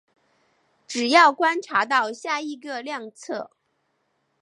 [0.87, 3.51] 只要观察到下一个量测。